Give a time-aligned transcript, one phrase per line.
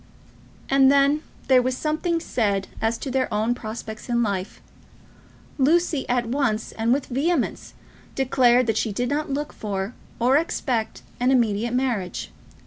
[0.67, 4.59] And then there was something said as to their own prospects in life.
[5.59, 7.75] Lucy at once and with vehemence
[8.15, 12.31] declared that she did not look for or expect an immediate marriage.